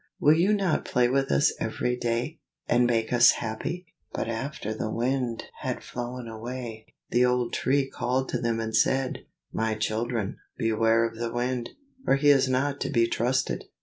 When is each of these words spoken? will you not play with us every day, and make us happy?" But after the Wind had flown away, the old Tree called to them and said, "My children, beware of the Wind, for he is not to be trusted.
will 0.19 0.33
you 0.33 0.51
not 0.51 0.83
play 0.83 1.07
with 1.07 1.31
us 1.31 1.53
every 1.59 1.95
day, 1.95 2.39
and 2.67 2.87
make 2.87 3.13
us 3.13 3.33
happy?" 3.33 3.85
But 4.11 4.27
after 4.27 4.73
the 4.73 4.89
Wind 4.89 5.43
had 5.59 5.83
flown 5.83 6.27
away, 6.27 6.87
the 7.11 7.23
old 7.23 7.53
Tree 7.53 7.87
called 7.87 8.27
to 8.29 8.41
them 8.41 8.59
and 8.59 8.75
said, 8.75 9.27
"My 9.53 9.75
children, 9.75 10.37
beware 10.57 11.05
of 11.07 11.17
the 11.19 11.31
Wind, 11.31 11.69
for 12.03 12.15
he 12.15 12.29
is 12.31 12.49
not 12.49 12.81
to 12.81 12.89
be 12.89 13.05
trusted. 13.05 13.65